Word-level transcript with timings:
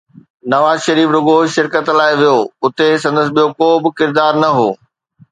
نواز 0.51 0.79
شريف 0.85 1.07
رڳو 1.15 1.35
شرڪت 1.55 1.85
لاءِ 1.97 2.13
ويو، 2.19 2.37
اتي 2.65 2.87
سندس 3.03 3.27
ٻيو 3.35 3.47
ڪو 3.59 3.69
به 3.83 3.89
ڪردار 3.99 4.33
نه 4.43 4.49
هو. 4.57 4.69